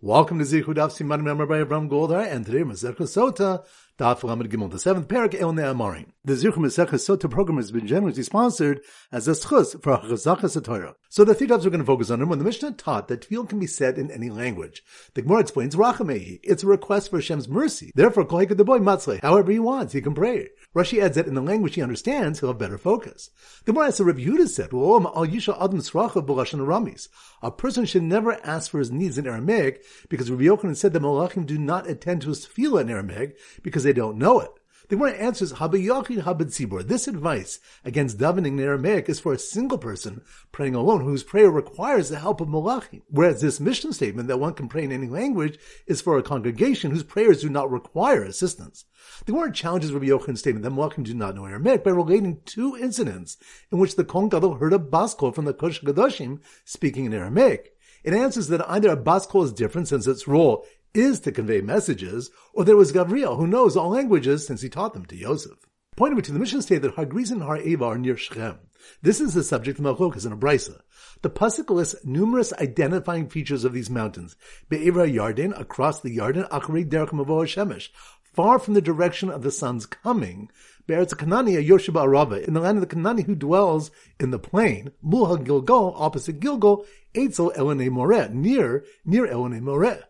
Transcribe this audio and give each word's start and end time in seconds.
Welcome 0.00 0.38
to 0.38 0.44
Zichud 0.44 0.76
Daf 0.76 0.96
Siman 0.96 1.24
Member 1.24 1.44
by 1.44 1.60
Avram 1.60 1.90
Goldar, 1.90 2.24
and 2.24 2.46
today 2.46 2.60
Masechah 2.60 2.98
Sota, 2.98 3.64
Daf 3.98 4.22
Lamed 4.22 4.48
Gimel, 4.48 4.70
the 4.70 4.78
seventh 4.78 5.08
parak 5.08 5.34
El 5.34 5.52
Ne'amarim. 5.52 6.12
The 6.24 6.34
Zichud 6.34 6.54
Masechah 6.54 6.90
Sota 6.90 7.28
program 7.28 7.56
has 7.56 7.72
been 7.72 7.84
generously 7.84 8.22
sponsored 8.22 8.80
as 9.10 9.26
a 9.26 9.32
schus 9.32 9.72
for 9.82 9.98
Chazachas 9.98 10.62
Torah. 10.62 10.94
So 11.08 11.24
the 11.24 11.34
three 11.34 11.48
topics 11.48 11.64
we're 11.64 11.72
going 11.72 11.80
to 11.80 11.84
focus 11.84 12.10
on 12.10 12.22
are 12.22 12.26
when 12.26 12.38
the 12.38 12.44
Mishnah 12.44 12.74
taught 12.74 13.08
that 13.08 13.22
tefillah 13.22 13.48
can 13.48 13.58
be 13.58 13.66
said 13.66 13.98
in 13.98 14.08
any 14.12 14.30
language. 14.30 14.84
The 15.14 15.22
Gemara 15.22 15.40
explains 15.40 15.74
Rachamehi. 15.74 16.38
It's 16.44 16.62
a 16.62 16.68
request 16.68 17.10
for 17.10 17.16
Hashem's 17.16 17.48
mercy. 17.48 17.90
Therefore, 17.96 18.24
Kohika 18.24 18.56
the 18.56 18.64
boy 18.64 18.78
Matzle. 18.78 19.20
However 19.20 19.50
he 19.50 19.58
wants, 19.58 19.94
he 19.94 20.00
can 20.00 20.14
pray. 20.14 20.50
Rashi 20.74 21.02
adds 21.02 21.16
that 21.16 21.26
in 21.26 21.34
the 21.34 21.40
language 21.40 21.74
he 21.74 21.82
understands, 21.82 22.40
he'll 22.40 22.50
have 22.50 22.58
better 22.58 22.76
focus. 22.76 23.30
The 23.64 23.72
Gemara 23.72 23.86
asks, 23.88 24.00
Rabbi 24.00 24.20
Yehuda 24.20 24.48
said. 24.48 24.70
A 27.42 27.50
person 27.50 27.84
should 27.86 28.02
never 28.02 28.32
ask 28.46 28.70
for 28.70 28.78
his 28.78 28.90
needs 28.90 29.16
in 29.16 29.26
Aramaic 29.26 29.82
because 30.10 30.30
Rabbi 30.30 30.44
Yochanan 30.44 30.76
said 30.76 30.92
that 30.92 31.02
Malachim 31.02 31.46
do 31.46 31.58
not 31.58 31.88
attend 31.88 32.22
to 32.22 32.28
his 32.28 32.46
tefillah 32.46 32.82
in 32.82 32.90
Aramaic 32.90 33.38
because 33.62 33.82
they 33.82 33.94
don't 33.94 34.18
know 34.18 34.40
it. 34.40 34.50
The 34.88 34.96
Gemara 34.96 35.12
answers, 35.16 35.52
Habayachid 35.52 36.22
Habad 36.22 36.46
Tzibur. 36.46 36.82
This 36.82 37.06
advice 37.06 37.60
against 37.84 38.16
davening 38.16 38.46
in 38.46 38.60
Aramaic 38.60 39.10
is 39.10 39.20
for 39.20 39.34
a 39.34 39.38
single 39.38 39.76
person 39.76 40.22
praying 40.50 40.74
alone 40.74 41.04
whose 41.04 41.22
prayer 41.22 41.50
requires 41.50 42.08
the 42.08 42.18
help 42.18 42.40
of 42.40 42.48
Malachim. 42.48 43.02
Whereas 43.10 43.42
this 43.42 43.60
mission 43.60 43.92
statement 43.92 44.28
that 44.28 44.40
one 44.40 44.54
can 44.54 44.66
pray 44.66 44.84
in 44.84 44.92
any 44.92 45.06
language 45.06 45.58
is 45.86 46.00
for 46.00 46.16
a 46.16 46.22
congregation 46.22 46.90
whose 46.90 47.02
prayers 47.02 47.42
do 47.42 47.50
not 47.50 47.70
require 47.70 48.22
assistance. 48.22 48.86
The 49.26 49.32
Gemara 49.32 49.52
challenges 49.52 49.92
Rabbi 49.92 50.06
Yochanan's 50.06 50.40
statement 50.40 50.62
that 50.62 50.72
Malachim 50.72 51.04
do 51.04 51.12
not 51.12 51.34
know 51.34 51.44
Aramaic 51.44 51.84
by 51.84 51.90
relating 51.90 52.40
two 52.46 52.74
incidents 52.74 53.36
in 53.70 53.76
which 53.76 53.96
the 53.96 54.04
Kohen 54.04 54.30
heard 54.30 54.72
a 54.72 54.78
baskol 54.78 55.34
from 55.34 55.44
the 55.44 55.52
Kosh 55.52 55.82
Gadoshim 55.82 56.40
speaking 56.64 57.04
in 57.04 57.12
Aramaic. 57.12 57.74
It 58.04 58.14
answers 58.14 58.48
that 58.48 58.68
either 58.68 58.90
a 58.90 58.96
baskol 58.96 59.44
is 59.44 59.52
different 59.52 59.88
since 59.88 60.06
its 60.06 60.28
role 60.28 60.64
is 60.94 61.20
to 61.20 61.32
convey 61.32 61.60
messages, 61.60 62.30
or 62.52 62.64
there 62.64 62.76
was 62.76 62.92
Gavriel, 62.92 63.36
who 63.36 63.46
knows 63.46 63.76
all 63.76 63.90
languages 63.90 64.46
since 64.46 64.62
he 64.62 64.68
taught 64.68 64.94
them 64.94 65.04
to 65.06 65.16
Yosef. 65.16 65.58
Point 65.96 66.12
number 66.12 66.22
two, 66.22 66.32
the 66.32 66.38
mission 66.38 66.62
state 66.62 66.82
that 66.82 66.94
Hagriz 66.94 67.32
and 67.32 67.42
Har 67.42 67.58
Eva 67.58 67.84
are 67.84 67.98
near 67.98 68.16
Shechem. 68.16 68.58
This 69.02 69.20
is 69.20 69.34
the 69.34 69.42
subject 69.42 69.78
of 69.78 69.84
Malchokas 69.84 70.24
in 70.24 70.32
a 70.32 70.36
brisa. 70.36 70.80
The 71.22 71.30
pasuk 71.30 71.70
lists 71.70 71.96
numerous 72.04 72.52
identifying 72.52 73.28
features 73.28 73.64
of 73.64 73.72
these 73.72 73.90
mountains. 73.90 74.36
Be'evra 74.68 75.12
Yarden, 75.12 75.58
across 75.58 76.00
the 76.00 76.16
Yarden, 76.16 76.48
Achrei 76.50 76.88
Derech 76.88 77.08
Mavoah 77.08 77.46
Shemesh, 77.46 77.88
far 78.22 78.60
from 78.60 78.74
the 78.74 78.80
direction 78.80 79.28
of 79.28 79.42
the 79.42 79.50
sun's 79.50 79.86
coming. 79.86 80.48
Be'eretz 80.88 81.12
Kanani, 81.12 81.62
Yoshiba 81.62 82.02
Arava, 82.02 82.42
in 82.42 82.54
the 82.54 82.60
land 82.60 82.78
of 82.78 82.88
the 82.88 82.96
Kanani 82.96 83.26
who 83.26 83.34
dwells 83.34 83.90
in 84.18 84.30
the 84.30 84.38
plain. 84.38 84.90
Mulha 85.04 85.44
Gilgal, 85.44 85.92
opposite 85.94 86.40
Gilgal, 86.40 86.86
Eitzel 87.14 87.54
Elene 87.58 87.90
Moreh, 87.90 88.30
near, 88.32 88.86
near 89.04 89.26
Elene 89.26 89.60
Moreh. 89.60 90.04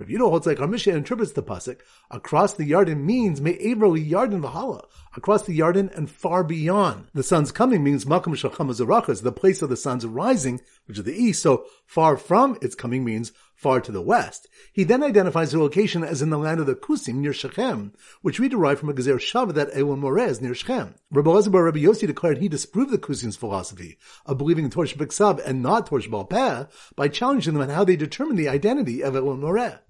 Rav 0.00 0.08
Yudah 0.08 0.28
holds 0.28 0.46
like 0.48 0.58
our 0.58 0.66
Mishnah 0.66 0.94
interprets 0.94 1.34
the 1.34 1.42
pasuk 1.44 1.78
across 2.10 2.54
the 2.54 2.68
Yarden 2.68 3.04
means 3.04 3.40
May 3.40 3.52
me'evro 3.52 3.96
Yarden 3.96 4.42
v'hala 4.42 4.86
across 5.16 5.44
the 5.44 5.56
Yarden 5.56 5.96
and 5.96 6.10
far 6.10 6.42
beyond. 6.42 7.06
The 7.14 7.22
sun's 7.22 7.52
coming 7.52 7.84
means 7.84 8.04
makom 8.04 8.34
shacham 8.34 9.22
the 9.22 9.32
place 9.32 9.62
of 9.62 9.68
the 9.68 9.76
sun's 9.76 10.04
rising, 10.04 10.60
which 10.86 10.98
is 10.98 11.04
the 11.04 11.14
east. 11.14 11.42
So 11.42 11.66
far 11.86 12.16
from 12.16 12.58
its 12.60 12.74
coming 12.74 13.04
means 13.04 13.30
far 13.64 13.80
to 13.80 13.90
the 13.90 14.02
west. 14.02 14.46
He 14.74 14.84
then 14.84 15.02
identifies 15.02 15.52
the 15.52 15.58
location 15.58 16.04
as 16.04 16.20
in 16.20 16.28
the 16.28 16.36
land 16.36 16.60
of 16.60 16.66
the 16.66 16.74
Kusim 16.74 17.14
near 17.14 17.32
Shechem, 17.32 17.94
which 18.20 18.38
we 18.38 18.46
derive 18.46 18.78
from 18.78 18.90
a 18.90 18.92
Gezer 18.92 19.14
Shava 19.14 19.54
that 19.54 19.74
Elon 19.74 20.02
Morez 20.02 20.42
near 20.42 20.54
Shechem. 20.54 20.96
Rabbi 21.10 21.30
Elazar 21.30 21.64
Rabbi 21.64 21.78
Yossi 21.78 22.06
declared 22.06 22.36
he 22.36 22.48
disproved 22.48 22.92
the 22.92 22.98
Kusim's 22.98 23.36
philosophy 23.36 23.96
of 24.26 24.36
believing 24.36 24.66
in 24.66 24.70
Torsh 24.70 24.94
B'Ksav 24.94 25.42
and 25.46 25.62
not 25.62 25.88
Torsh 25.88 26.10
Balpeh 26.10 26.68
by 26.94 27.08
challenging 27.08 27.54
them 27.54 27.62
on 27.62 27.70
how 27.70 27.84
they 27.84 27.96
determine 27.96 28.36
the 28.36 28.50
identity 28.50 29.02
of 29.02 29.16
Elon 29.16 29.40
Moreh. 29.40 29.80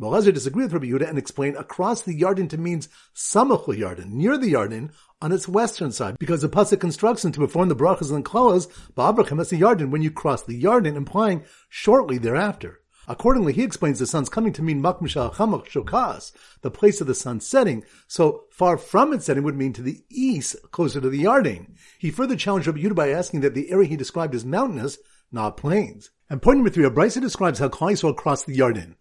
Malazar 0.00 0.32
disagreed 0.32 0.72
with 0.72 0.74
Rabbi 0.74 0.86
Yehuda 0.86 1.08
and 1.08 1.18
explained 1.18 1.56
across 1.56 2.02
the 2.02 2.16
Yarden 2.16 2.48
to 2.50 2.56
means 2.56 2.88
Samach 3.16 3.66
Yarden, 3.66 4.12
near 4.12 4.38
the 4.38 4.52
Yarden, 4.52 4.92
on 5.20 5.32
its 5.32 5.48
western 5.48 5.90
side, 5.90 6.20
because 6.20 6.42
the 6.42 6.48
pasuk 6.48 6.78
constructs 6.78 7.22
to 7.22 7.30
perform 7.32 7.68
the 7.68 7.74
brachas 7.74 8.12
and 8.12 8.24
klalas 8.24 8.68
ba'abrachim 8.96 9.40
as 9.40 9.50
the 9.50 9.60
Yarden 9.60 9.90
when 9.90 10.02
you 10.02 10.12
cross 10.12 10.44
the 10.44 10.62
Yarden, 10.62 10.94
implying 10.94 11.42
shortly 11.68 12.18
thereafter. 12.18 12.80
Accordingly, 13.06 13.52
he 13.52 13.62
explains 13.62 13.98
the 13.98 14.06
sun's 14.06 14.28
coming 14.28 14.52
to 14.54 14.62
mean 14.62 14.82
Makm 14.82 15.02
Chamach 15.02 15.66
Shokas, 15.66 16.32
the 16.62 16.70
place 16.70 17.00
of 17.00 17.06
the 17.06 17.14
sun 17.14 17.40
setting, 17.40 17.84
so 18.06 18.44
far 18.50 18.78
from 18.78 19.12
its 19.12 19.26
setting 19.26 19.42
would 19.42 19.56
mean 19.56 19.72
to 19.74 19.82
the 19.82 20.02
east, 20.10 20.56
closer 20.70 21.00
to 21.00 21.10
the 21.10 21.24
Yarden. 21.24 21.76
He 21.98 22.10
further 22.10 22.36
challenged 22.36 22.66
Rabbi 22.66 22.80
Yehuda 22.80 22.94
by 22.94 23.10
asking 23.10 23.40
that 23.40 23.54
the 23.54 23.70
area 23.70 23.88
he 23.88 23.96
described 23.96 24.34
as 24.34 24.44
mountainous, 24.44 24.98
not 25.30 25.56
plains. 25.56 26.10
And 26.30 26.40
point 26.40 26.58
number 26.58 26.70
three, 26.70 26.84
a 26.84 26.90
Brisa 26.90 27.20
describes 27.20 27.58
how 27.58 27.68
Yisrael 27.68 28.16
crossed 28.16 28.46
the 28.46 28.56
Yarden. 28.56 28.94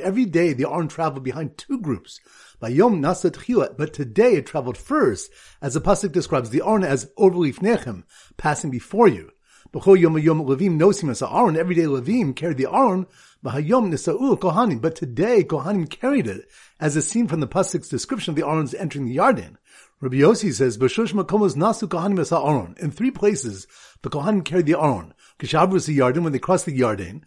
Every 0.00 0.24
day 0.24 0.52
the 0.52 0.70
Aron 0.70 0.88
traveled 0.88 1.24
behind 1.24 1.58
two 1.58 1.80
groups. 1.80 2.20
By 2.60 2.68
yom 2.68 3.00
But 3.02 3.92
today 3.92 4.34
it 4.34 4.46
traveled 4.46 4.78
first, 4.78 5.32
as 5.60 5.74
the 5.74 5.80
pasuk 5.80 6.12
describes 6.12 6.50
the 6.50 6.62
Aron 6.64 6.84
as 6.84 7.10
overleaf 7.18 7.56
nechem, 7.56 8.04
passing 8.36 8.70
before 8.70 9.08
you. 9.08 9.32
Every 9.72 10.02
day 10.02 10.10
Levim 11.84 12.34
carried 12.34 12.56
the 12.56 12.68
Aron, 12.68 13.06
but 13.42 14.96
today 14.96 15.44
Kohanim 15.44 15.88
carried 15.88 16.26
it, 16.26 16.48
as 16.80 16.96
is 16.96 17.08
seen 17.08 17.28
from 17.28 17.38
the 17.38 17.46
pasuk's 17.46 17.88
description 17.88 18.32
of 18.32 18.36
the 18.36 18.44
Aron's 18.44 18.74
entering 18.74 19.04
the 19.04 19.16
Yarden. 19.16 19.58
Rabbi 20.00 20.16
Yossi 20.16 20.52
says, 20.52 20.76
"B'shush 20.76 21.12
makomos 21.12 21.54
nasu 21.54 21.86
kohanim 21.86 22.18
es 22.18 22.32
Aaron." 22.32 22.74
In 22.80 22.90
three 22.90 23.12
places, 23.12 23.68
the 24.02 24.10
kohanim 24.10 24.44
carried 24.44 24.66
the. 24.66 24.74
Kishavus 25.38 25.86
the 25.86 26.00
when 26.20 26.32
they 26.32 26.40
crossed 26.40 26.66
the 26.66 26.76
Yarden. 26.76 27.22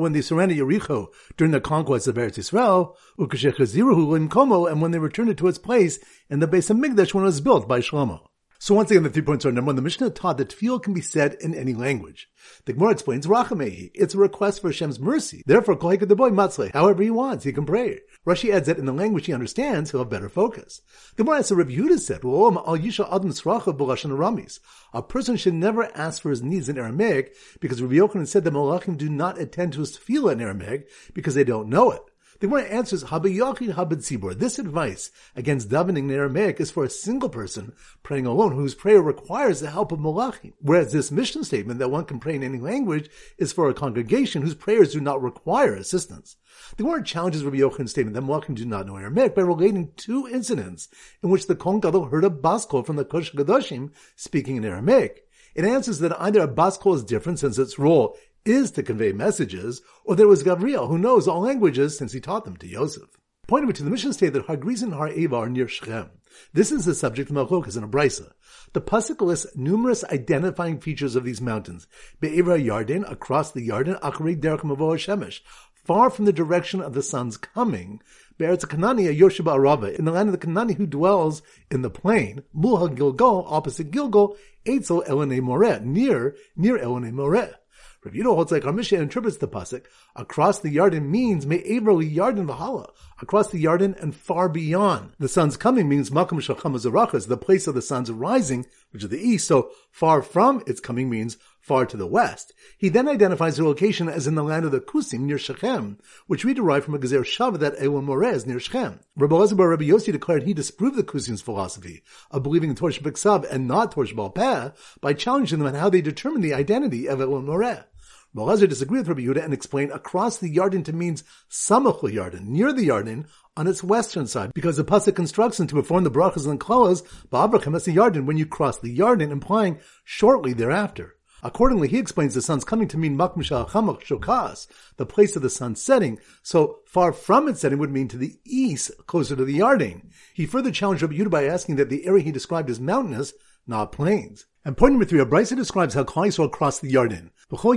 When 0.00 0.12
they 0.12 0.22
surrendered 0.22 0.58
Yericho 0.58 1.08
during 1.36 1.50
the 1.50 1.60
conquest 1.60 2.06
of 2.06 2.14
Eretz 2.14 2.38
Yisrael. 2.38 2.94
Limkomo 3.18 4.70
and 4.70 4.80
when 4.80 4.92
they 4.92 5.00
returned 5.00 5.30
it 5.30 5.36
to 5.38 5.48
its 5.48 5.58
place 5.58 5.98
in 6.30 6.38
the 6.38 6.46
base 6.46 6.70
of 6.70 6.76
Migdash 6.76 7.12
when 7.12 7.24
it 7.24 7.26
was 7.26 7.40
built 7.40 7.66
by 7.66 7.80
Shlomo. 7.80 8.28
So 8.62 8.76
once 8.76 8.92
again, 8.92 9.02
the 9.02 9.10
three 9.10 9.22
points 9.22 9.44
are 9.44 9.50
number 9.50 9.70
one, 9.70 9.74
the 9.74 9.82
Mishnah 9.82 10.10
taught 10.10 10.38
that 10.38 10.50
tefillah 10.50 10.84
can 10.84 10.94
be 10.94 11.00
said 11.00 11.36
in 11.40 11.52
any 11.52 11.74
language. 11.74 12.30
The 12.64 12.72
Gemara 12.72 12.92
explains 12.92 13.26
Rachamehi. 13.26 13.90
It's 13.92 14.14
a 14.14 14.18
request 14.18 14.60
for 14.60 14.68
Hashem's 14.68 15.00
mercy. 15.00 15.42
Therefore, 15.44 15.76
Kohika 15.76 16.06
the 16.06 16.14
boy 16.14 16.30
Matzle. 16.30 16.72
However 16.72 17.02
he 17.02 17.10
wants, 17.10 17.42
he 17.42 17.52
can 17.52 17.66
pray. 17.66 17.98
Rashi 18.24 18.54
adds 18.54 18.68
that 18.68 18.78
in 18.78 18.86
the 18.86 18.92
language 18.92 19.26
he 19.26 19.32
understands, 19.32 19.90
he'll 19.90 20.02
have 20.02 20.10
better 20.10 20.28
focus. 20.28 20.80
The 21.16 21.24
Gemara 21.24 21.40
asks, 21.40 21.50
Rabbi 21.50 21.72
Yehuda 21.72 21.98
said, 21.98 22.20
Al 22.22 22.78
Yisha 22.78 23.04
Adam. 23.12 24.46
A 24.94 25.02
person 25.02 25.36
should 25.36 25.54
never 25.54 25.90
ask 25.96 26.22
for 26.22 26.30
his 26.30 26.42
needs 26.44 26.68
in 26.68 26.78
Aramaic 26.78 27.34
because 27.58 27.82
Rabbi 27.82 27.94
Yochanan 27.96 28.28
said 28.28 28.44
that 28.44 28.54
Malachim 28.54 28.96
do 28.96 29.08
not 29.08 29.40
attend 29.40 29.72
to 29.72 29.80
his 29.80 29.98
tefillah 29.98 30.34
in 30.34 30.40
Aramaic 30.40 30.88
because 31.14 31.34
they 31.34 31.42
don't 31.42 31.68
know 31.68 31.90
it. 31.90 32.02
The 32.42 32.48
Gemara 32.48 32.64
answers, 32.64 33.04
Habayachid 33.04 33.74
Habad 33.74 33.98
Tzibur. 33.98 34.36
This 34.36 34.58
advice 34.58 35.12
against 35.36 35.68
davening 35.68 35.98
in 35.98 36.10
Aramaic 36.10 36.58
is 36.60 36.72
for 36.72 36.82
a 36.82 36.90
single 36.90 37.28
person 37.28 37.72
praying 38.02 38.26
alone 38.26 38.56
whose 38.56 38.74
prayer 38.74 39.00
requires 39.00 39.60
the 39.60 39.70
help 39.70 39.92
of 39.92 40.00
Malachim. 40.00 40.52
Whereas 40.58 40.90
this 40.90 41.12
mission 41.12 41.44
statement 41.44 41.78
that 41.78 41.92
one 41.92 42.04
can 42.04 42.18
pray 42.18 42.34
in 42.34 42.42
any 42.42 42.58
language 42.58 43.08
is 43.38 43.52
for 43.52 43.68
a 43.68 43.74
congregation 43.74 44.42
whose 44.42 44.56
prayers 44.56 44.92
do 44.92 45.00
not 45.00 45.22
require 45.22 45.76
assistance. 45.76 46.36
The 46.76 46.82
Gemara 46.82 47.04
challenges 47.04 47.44
Rabbi 47.44 47.58
Yochanan's 47.58 47.92
statement 47.92 48.16
that 48.16 48.24
Malachim 48.24 48.56
do 48.56 48.64
not 48.64 48.88
know 48.88 48.96
Aramaic 48.96 49.36
by 49.36 49.42
relating 49.42 49.92
two 49.96 50.26
incidents 50.26 50.88
in 51.22 51.30
which 51.30 51.46
the 51.46 51.54
Kohen 51.54 51.78
Gadol 51.78 52.06
heard 52.06 52.24
a 52.24 52.28
baskol 52.28 52.84
from 52.84 52.96
the 52.96 53.04
Kosh 53.04 53.30
Gadoshim 53.30 53.92
speaking 54.16 54.56
in 54.56 54.64
Aramaic. 54.64 55.28
It 55.54 55.64
answers 55.64 56.00
that 56.00 56.20
either 56.20 56.40
a 56.40 56.48
baskol 56.48 56.96
is 56.96 57.04
different 57.04 57.38
since 57.38 57.58
its 57.58 57.78
role 57.78 58.16
is 58.44 58.70
to 58.72 58.82
convey 58.82 59.12
messages, 59.12 59.82
or 60.04 60.16
there 60.16 60.28
was 60.28 60.42
Gavriel, 60.42 60.88
who 60.88 60.98
knows 60.98 61.28
all 61.28 61.40
languages 61.40 61.96
since 61.96 62.12
he 62.12 62.20
taught 62.20 62.44
them 62.44 62.56
to 62.58 62.66
Yosef. 62.66 63.08
Pointing 63.46 63.66
number 63.66 63.76
two, 63.76 63.84
the 63.84 63.90
mission 63.90 64.12
state 64.12 64.32
that 64.32 64.46
Hagriz 64.46 64.82
and 64.82 64.94
Har 64.94 65.08
Eva 65.08 65.36
are 65.36 65.48
near 65.48 65.68
Shechem. 65.68 66.10
This 66.52 66.72
is 66.72 66.84
the 66.84 66.94
subject 66.94 67.30
of 67.30 67.36
Malchokas 67.36 67.76
in 67.76 67.84
a 67.84 67.88
brisa. 67.88 68.32
The 68.72 68.80
pasuk 68.80 69.20
lists 69.20 69.54
numerous 69.54 70.04
identifying 70.04 70.80
features 70.80 71.16
of 71.16 71.24
these 71.24 71.40
mountains. 71.40 71.86
Be'evra 72.20 72.58
Yarden, 72.58 73.10
across 73.10 73.50
the 73.52 73.68
Yarden, 73.68 74.00
Achrei 74.00 74.40
Derech 74.40 74.60
Mavoah 74.60 74.96
Shemesh, 74.96 75.40
far 75.74 76.08
from 76.08 76.24
the 76.24 76.32
direction 76.32 76.80
of 76.80 76.94
the 76.94 77.02
sun's 77.02 77.36
coming. 77.36 78.00
Be'eretz 78.38 78.64
Kanani, 78.64 79.14
Yoshiba 79.14 79.56
Arava, 79.56 79.94
in 79.98 80.04
the 80.04 80.12
land 80.12 80.28
of 80.28 80.40
the 80.40 80.46
Kanani 80.46 80.76
who 80.76 80.86
dwells 80.86 81.42
in 81.70 81.82
the 81.82 81.90
plain. 81.90 82.44
Mulha 82.56 82.94
Gilgal, 82.94 83.44
opposite 83.48 83.90
Gilgal, 83.90 84.36
Eitzel 84.64 85.06
Elene 85.06 85.42
Moreh, 85.42 85.80
near, 85.80 86.36
near 86.56 86.78
Elene 86.78 87.12
Moreh. 87.12 87.56
Rav 88.04 88.14
Yudah 88.14 88.34
holds 88.34 88.50
like 88.50 88.64
our 88.64 88.72
Mishnah 88.72 88.98
interprets 88.98 89.36
the 89.36 89.46
pasuk 89.46 89.84
across 90.16 90.58
the 90.58 90.74
Yarden 90.74 91.06
means 91.08 91.46
me'evro 91.46 92.02
Yarden 92.02 92.48
v'hala 92.48 92.90
across 93.20 93.50
the 93.50 93.62
Yarden 93.62 93.96
and 94.02 94.12
far 94.12 94.48
beyond. 94.48 95.12
The 95.20 95.28
sun's 95.28 95.56
coming 95.56 95.88
means 95.88 96.10
makom 96.10 96.40
shacham 96.40 97.28
the 97.28 97.36
place 97.36 97.68
of 97.68 97.74
the 97.76 97.82
sun's 97.82 98.10
rising, 98.10 98.66
which 98.90 99.04
is 99.04 99.08
the 99.08 99.20
east. 99.20 99.46
So 99.46 99.70
far 99.92 100.20
from 100.20 100.64
its 100.66 100.80
coming 100.80 101.08
means 101.08 101.36
far 101.60 101.86
to 101.86 101.96
the 101.96 102.08
west. 102.08 102.52
He 102.76 102.88
then 102.88 103.08
identifies 103.08 103.56
the 103.56 103.64
location 103.64 104.08
as 104.08 104.26
in 104.26 104.34
the 104.34 104.42
land 104.42 104.64
of 104.64 104.72
the 104.72 104.80
Kusim 104.80 105.20
near 105.20 105.38
Shechem, 105.38 105.98
which 106.26 106.44
we 106.44 106.54
derive 106.54 106.84
from 106.84 106.94
a 106.94 106.98
Gezer 106.98 107.20
Shava 107.20 107.58
that 107.60 107.80
Elon 107.80 108.06
Morez 108.06 108.46
near 108.46 108.58
Shechem. 108.58 108.98
Rabbi 109.16 109.34
Elazar 109.34 109.70
Rabbi 109.70 109.84
Yossi 109.84 110.10
declared 110.10 110.42
he 110.42 110.54
disproved 110.54 110.96
the 110.96 111.04
Kusim's 111.04 111.40
philosophy 111.40 112.02
of 112.32 112.42
believing 112.42 112.70
in 112.70 112.76
Torsh 112.76 113.00
B'Ksav 113.00 113.48
and 113.48 113.68
not 113.68 113.94
Torsh 113.94 114.12
Balpeh 114.12 114.74
by 115.00 115.12
challenging 115.12 115.60
them 115.60 115.68
on 115.68 115.74
how 115.74 115.88
they 115.88 116.02
determine 116.02 116.40
the 116.40 116.54
identity 116.54 117.08
of 117.08 117.20
Elon 117.20 117.46
Moreh. 117.46 117.86
Belazar 118.34 118.66
disagreed 118.66 119.06
with 119.06 119.08
Rabbi 119.08 119.20
Yehuda 119.22 119.44
and 119.44 119.52
explained 119.52 119.92
across 119.92 120.38
the 120.38 120.54
Yarden 120.54 120.84
to 120.86 120.92
means 120.94 121.22
samach 121.50 122.00
Yarden, 122.00 122.46
near 122.46 122.72
the 122.72 122.88
Yarden, 122.88 123.26
on 123.58 123.66
its 123.66 123.84
western 123.84 124.26
side, 124.26 124.54
because 124.54 124.78
the 124.78 124.84
pasuk 124.84 125.18
instructs 125.18 125.58
them 125.58 125.66
to 125.66 125.74
perform 125.74 126.04
the 126.04 126.10
brachas 126.10 126.46
and 126.46 126.58
klalas 126.58 127.02
ba'abrachim 127.30 127.76
as 127.76 127.84
the 127.84 127.94
Yarden 127.94 128.24
when 128.24 128.38
you 128.38 128.46
cross 128.46 128.78
the 128.78 128.96
Yarden, 128.96 129.30
implying 129.30 129.78
shortly 130.04 130.54
thereafter. 130.54 131.16
Accordingly, 131.42 131.88
he 131.88 131.98
explains 131.98 132.34
the 132.34 132.40
sun's 132.40 132.64
coming 132.64 132.88
to 132.88 132.96
mean 132.96 133.18
Makmisha 133.18 133.68
Chamach 133.68 134.00
Shokas, 134.02 134.66
the 134.96 135.04
place 135.04 135.36
of 135.36 135.42
the 135.42 135.50
sun 135.50 135.76
setting, 135.76 136.18
so 136.42 136.78
far 136.86 137.12
from 137.12 137.48
its 137.48 137.60
setting 137.60 137.78
would 137.80 137.90
mean 137.90 138.08
to 138.08 138.16
the 138.16 138.38
east, 138.46 138.92
closer 139.06 139.36
to 139.36 139.44
the 139.44 139.58
Yarden. 139.58 140.10
He 140.32 140.46
further 140.46 140.70
challenged 140.70 141.02
Rabbi 141.02 141.16
Yehuda 141.16 141.30
by 141.30 141.44
asking 141.44 141.76
that 141.76 141.90
the 141.90 142.06
area 142.06 142.22
he 142.22 142.32
described 142.32 142.70
as 142.70 142.80
mountainous, 142.80 143.34
not 143.66 143.92
plains. 143.92 144.46
And 144.64 144.76
point 144.76 144.92
number 144.92 145.04
three, 145.04 145.18
Abraisa 145.18 145.56
describes 145.56 145.94
how 145.94 146.04
Yisrael 146.04 146.50
crossed 146.50 146.82
the 146.82 146.92
Yarden. 146.92 147.30
Every 147.52 147.76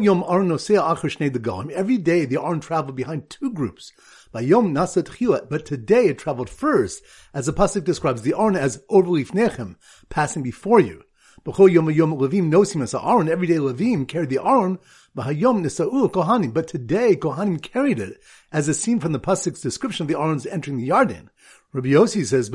day 1.97 2.23
the 2.23 2.39
Aron 2.41 2.61
traveled 2.61 2.95
behind 2.95 3.29
two 3.29 3.51
groups. 3.51 3.91
But 4.31 4.45
today 5.65 6.07
it 6.07 6.17
traveled 6.17 6.49
first, 6.49 7.03
as 7.33 7.47
the 7.47 7.51
pasuk 7.51 7.83
describes 7.83 8.21
the 8.21 8.35
Aron 8.37 8.55
as 8.55 8.81
Overleaf 8.89 9.31
Nechem, 9.31 9.75
passing 10.07 10.43
before 10.43 10.79
you. 10.79 11.03
Yom 11.45 11.91
yom 11.91 12.13
Aaron. 12.13 13.29
Every 13.29 13.47
day 13.47 13.57
levim 13.57 14.07
carried 14.07 14.29
the 14.29 14.37
kohanim. 14.37 16.53
But 16.53 16.67
today 16.69 17.17
kohanim 17.17 17.61
carried 17.61 17.99
it, 17.99 18.21
as 18.53 18.69
is 18.69 18.79
seen 18.79 19.01
from 19.01 19.11
the 19.11 19.19
pasuk's 19.19 19.59
description 19.59 20.05
of 20.05 20.07
the 20.07 20.17
Aaron's 20.17 20.45
entering 20.45 20.77
the 20.77 20.87
Yarden. 20.87 21.27
Rabbi 21.73 21.89
Yossi 21.89 22.25
says. 22.25 22.47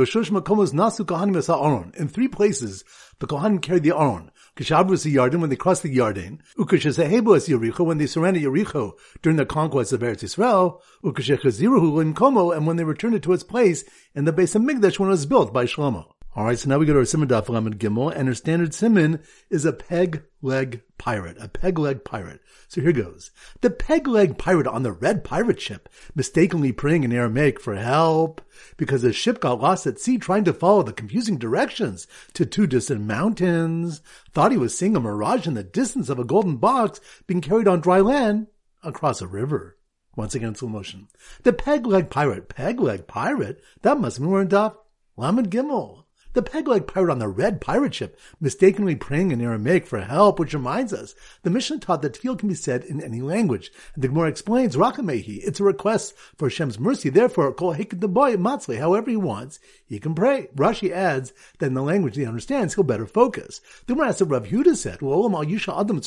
In 2.01 2.09
three 2.09 2.29
places, 2.29 2.85
the 3.19 3.27
kohanim 3.27 3.61
carried 3.61 3.83
the 3.83 3.95
Aaron. 3.95 4.31
Kishabru 4.57 5.03
the 5.03 5.15
Yarden 5.15 5.41
when 5.41 5.51
they 5.51 5.57
crossed 5.57 5.83
the 5.83 5.97
Yarden. 5.97 6.41
Ukashasehebu 6.59 7.37
as 7.37 7.49
Yericho 7.49 7.85
when 7.85 7.99
they 7.99 8.07
surrendered 8.07 8.43
Yericho 8.43 8.93
during 9.23 9.37
the 9.37 9.47
conquest 9.47 9.93
of 9.93 10.01
Eretz 10.01 10.23
Yisrael. 10.23 10.81
Ukashechaziruhu 11.05 12.03
in 12.03 12.15
Komo 12.15 12.57
and 12.57 12.67
when 12.67 12.77
they 12.77 12.85
returned 12.85 13.15
it 13.15 13.23
to 13.23 13.33
its 13.33 13.45
place 13.45 13.85
in 14.15 14.25
the 14.25 14.33
base 14.33 14.55
of 14.55 14.63
Migdash 14.63 14.99
when 14.99 15.09
it 15.09 15.13
was 15.13 15.27
built 15.27 15.53
by 15.53 15.65
Shlomo. 15.65 16.13
All 16.37 16.45
right, 16.45 16.57
so 16.57 16.69
now 16.69 16.79
we 16.79 16.87
go 16.87 16.93
to 16.93 17.01
our 17.01 17.05
Simon 17.05 17.29
Daf 17.29 17.49
Lamed 17.49 17.81
Gimel, 17.81 18.15
and 18.15 18.29
our 18.29 18.35
standard 18.35 18.73
Simon 18.73 19.21
is 19.51 19.65
a 19.65 19.73
peg 19.73 20.23
leg 20.43 20.81
pirate, 20.97 21.37
a 21.41 21.49
peg 21.49 21.77
leg 21.77 22.05
pirate. 22.05 22.41
So 22.69 22.81
here 22.81 22.93
goes. 22.93 23.33
The 23.63 23.71
peg 23.71 24.07
leg 24.07 24.39
pirate 24.39 24.69
on 24.69 24.85
the 24.85 24.93
red 24.93 25.25
pirate 25.25 25.61
ship, 25.61 25.89
mistakenly 26.15 26.71
praying 26.71 27.03
in 27.03 27.13
Aramaic 27.13 27.59
for 27.59 27.75
help, 27.75 28.41
because 28.77 29.03
the 29.03 29.13
ship 29.13 29.41
got 29.41 29.61
lost 29.61 29.89
at 29.89 29.99
sea 29.99 30.19
trying 30.19 30.45
to 30.45 30.53
follow 30.53 30.85
the 30.85 30.93
confusing 30.93 31.37
directions 31.37 32.07
to 32.35 32.47
two 32.47 32.69
distant 32.69 33.01
mountains, 33.01 34.01
thought 34.33 34.53
he 34.53 34.57
was 34.57 34.79
seeing 34.79 34.95
a 34.95 35.01
mirage 35.01 35.49
in 35.49 35.55
the 35.55 35.65
distance 35.65 36.09
of 36.09 36.21
a 36.21 36.25
golden 36.25 36.59
box 36.59 37.01
being 37.27 37.41
carried 37.41 37.67
on 37.67 37.81
dry 37.81 37.99
land 37.99 38.47
across 38.85 39.21
a 39.21 39.27
river. 39.27 39.79
Once 40.15 40.37
again, 40.37 40.55
slow 40.55 40.69
motion. 40.69 41.09
The 41.43 41.53
peg 41.53 41.87
leg 41.87 42.09
pirate, 42.09 42.49
peg 42.49 42.79
leg 42.79 43.09
pirate, 43.09 43.61
that 43.83 43.99
must 43.99 44.21
mean 44.21 44.31
we're 44.31 44.43
in 44.43 44.49
Daf 44.49 44.77
Lamed 45.17 45.51
Gimel. 45.51 46.05
The 46.33 46.43
peg-leg 46.43 46.87
pirate 46.87 47.11
on 47.11 47.19
the 47.19 47.27
red 47.27 47.61
pirate 47.61 47.93
ship 47.93 48.17
mistakenly 48.41 48.95
praying 48.95 49.33
in 49.33 49.41
Aramaic 49.41 49.85
for 49.85 50.01
help, 50.01 50.39
which 50.39 50.55
reminds 50.55 50.93
us, 50.93 51.17
the 51.43 51.51
Mishnah 51.51 51.79
taught 51.79 52.03
that 52.03 52.15
tefillah 52.15 52.39
can 52.39 52.49
be 52.49 52.55
said 52.55 52.85
in 52.85 53.03
any 53.03 53.21
language. 53.21 53.73
And 53.95 54.05
the 54.05 54.09
Gemara 54.09 54.29
explains, 54.29 54.77
Rakamehi, 54.77 55.41
it's 55.43 55.59
a 55.59 55.65
request 55.65 56.15
for 56.37 56.49
Hashem's 56.49 56.79
mercy, 56.79 57.09
therefore, 57.09 57.53
call 57.53 57.75
the 57.75 58.09
boy 58.09 58.37
matzle, 58.37 58.79
however 58.79 59.11
he 59.11 59.17
wants, 59.17 59.59
he 59.85 59.99
can 59.99 60.15
pray. 60.15 60.49
Rashi 60.55 60.93
adds 60.93 61.33
that 61.59 61.67
in 61.67 61.75
the 61.75 61.83
language 61.83 62.15
he 62.15 62.25
understands, 62.25 62.75
he'll 62.75 62.85
better 62.85 63.07
focus. 63.07 63.61
The 63.87 63.95
Gemara 63.95 64.11
asks 64.11 64.23
Rav 64.23 64.47
Huda 64.47 64.77
said, 64.77 65.03
Adam 65.03 66.03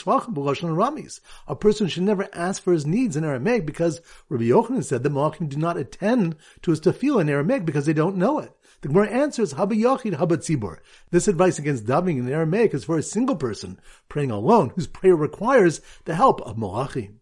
Rami's. 0.76 1.22
a 1.48 1.56
person 1.56 1.88
should 1.88 2.04
never 2.04 2.30
ask 2.32 2.64
for 2.64 2.72
his 2.72 2.86
needs 2.86 3.18
in 3.18 3.26
Aramaic 3.26 3.66
because 3.66 4.00
Rabbi 4.30 4.46
Yochanan 4.46 4.86
said 4.86 5.04
that 5.04 5.12
Malachim 5.12 5.50
do 5.50 5.58
not 5.58 5.76
attend 5.76 6.38
to 6.62 6.72
his 6.72 6.80
tefillah 6.80 7.22
in 7.22 7.30
Aramaic 7.30 7.66
because 7.66 7.86
they 7.86 7.94
don't 7.94 8.16
know 8.16 8.40
it. 8.40 8.56
The 8.84 8.90
Gemara 8.90 9.08
answers, 9.12 9.54
Haba 9.54 9.80
Yachid, 10.14 10.20
Haba 10.20 10.38
Tzibor. 10.38 10.78
This 11.12 11.28
advice 11.28 11.60
against 11.60 11.86
davening 11.86 12.20
in 12.20 12.30
Aramaic 12.30 12.74
is 12.74 12.86
for 12.86 12.98
a 12.98 13.04
single 13.04 13.36
person 13.36 13.80
praying 14.10 14.32
alone 14.32 14.72
whose 14.76 14.88
prayer 14.88 15.16
requires 15.16 15.82
the 16.06 16.16
help 16.16 16.42
of 16.42 16.58
Malachim. 16.58 17.16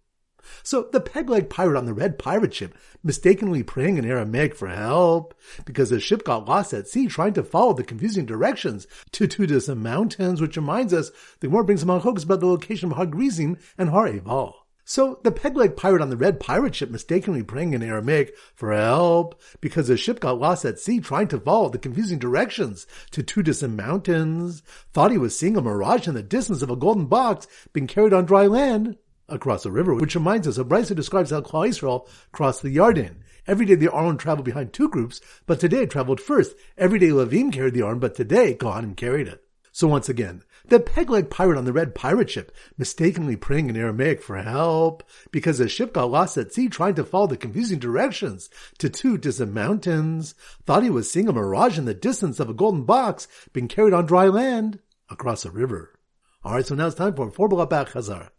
So 0.63 0.89
the 0.91 0.99
peg-leg 0.99 1.49
pirate 1.49 1.77
on 1.77 1.85
the 1.85 1.93
red 1.93 2.19
pirate 2.19 2.53
ship 2.53 2.75
mistakenly 3.03 3.63
praying 3.63 3.97
in 3.97 4.05
Aramaic 4.05 4.55
for 4.55 4.67
help 4.67 5.33
because 5.65 5.89
the 5.89 5.99
ship 5.99 6.23
got 6.23 6.47
lost 6.47 6.73
at 6.73 6.87
sea 6.87 7.07
trying 7.07 7.33
to 7.33 7.43
follow 7.43 7.73
the 7.73 7.83
confusing 7.83 8.25
directions 8.25 8.87
to 9.11 9.27
two 9.27 9.47
distant 9.47 9.79
mountains, 9.81 10.41
which 10.41 10.57
reminds 10.57 10.93
us 10.93 11.11
the 11.39 11.47
Gemara 11.47 11.63
brings 11.63 11.81
some 11.81 11.99
hooks 11.99 12.23
about 12.23 12.39
the 12.39 12.47
location 12.47 12.91
of 12.91 12.97
Har 12.97 13.05
Grizim 13.05 13.57
and 13.77 13.89
Har 13.89 14.07
Eval. 14.07 14.60
So 14.83 15.19
the 15.23 15.31
peg-leg 15.31 15.77
pirate 15.77 16.01
on 16.01 16.09
the 16.09 16.17
red 16.17 16.39
pirate 16.39 16.75
ship 16.75 16.89
mistakenly 16.89 17.43
praying 17.43 17.73
in 17.73 17.83
Aramaic 17.83 18.35
for 18.55 18.73
help 18.73 19.39
because 19.61 19.87
the 19.87 19.97
ship 19.97 20.19
got 20.19 20.39
lost 20.39 20.65
at 20.65 20.79
sea 20.79 20.99
trying 20.99 21.27
to 21.29 21.39
follow 21.39 21.69
the 21.69 21.77
confusing 21.77 22.19
directions 22.19 22.87
to 23.11 23.23
two 23.23 23.43
distant 23.43 23.75
mountains, 23.75 24.63
thought 24.91 25.11
he 25.11 25.17
was 25.17 25.37
seeing 25.37 25.55
a 25.55 25.61
mirage 25.61 26.07
in 26.07 26.15
the 26.15 26.23
distance 26.23 26.61
of 26.61 26.69
a 26.69 26.75
golden 26.75 27.05
box 27.05 27.47
being 27.73 27.87
carried 27.87 28.13
on 28.13 28.25
dry 28.25 28.47
land 28.47 28.97
across 29.29 29.65
a 29.65 29.71
river, 29.71 29.93
which 29.93 30.15
reminds 30.15 30.47
us 30.47 30.57
of 30.57 30.67
Brisa 30.67 30.95
describes 30.95 31.31
how 31.31 31.41
Klal 31.41 31.69
Yisrael 31.69 32.07
crossed 32.31 32.61
the 32.61 32.75
Yarden. 32.75 33.17
Every 33.47 33.65
day 33.65 33.75
the 33.75 33.93
Aron 33.93 34.17
traveled 34.17 34.45
behind 34.45 34.73
two 34.73 34.89
groups, 34.89 35.21
but 35.45 35.59
today 35.59 35.83
it 35.83 35.89
traveled 35.89 36.19
first. 36.19 36.55
Every 36.77 36.99
day 36.99 37.09
Levim 37.09 37.51
carried 37.51 37.73
the 37.73 37.83
Aron, 37.83 37.99
but 37.99 38.15
today 38.15 38.55
Kohanim 38.55 38.95
carried 38.95 39.27
it. 39.27 39.43
So 39.71 39.87
once 39.87 40.09
again, 40.09 40.43
the 40.67 40.79
peg-leg 40.79 41.29
pirate 41.29 41.57
on 41.57 41.65
the 41.65 41.73
red 41.73 41.95
pirate 41.95 42.29
ship 42.29 42.55
mistakenly 42.77 43.35
praying 43.35 43.69
in 43.69 43.75
Aramaic 43.75 44.21
for 44.21 44.37
help 44.37 45.03
because 45.31 45.57
the 45.57 45.67
ship 45.67 45.93
got 45.93 46.11
lost 46.11 46.37
at 46.37 46.53
sea 46.53 46.67
trying 46.69 46.95
to 46.95 47.03
follow 47.03 47.27
the 47.27 47.37
confusing 47.37 47.79
directions 47.79 48.49
to 48.77 48.89
two 48.89 49.17
distant 49.17 49.53
mountains, 49.53 50.35
thought 50.65 50.83
he 50.83 50.89
was 50.89 51.11
seeing 51.11 51.27
a 51.27 51.33
mirage 51.33 51.77
in 51.77 51.85
the 51.85 51.93
distance 51.93 52.39
of 52.39 52.49
a 52.49 52.53
golden 52.53 52.83
box 52.83 53.27
being 53.53 53.67
carried 53.67 53.93
on 53.93 54.05
dry 54.05 54.27
land 54.27 54.79
across 55.09 55.45
a 55.45 55.51
river. 55.51 55.99
Alright, 56.45 56.65
so 56.65 56.75
now 56.75 56.87
it's 56.87 56.95
time 56.95 57.15
for 57.15 57.29
four 57.29 57.49
Balabach 57.49 57.89
Chazar. 57.89 58.29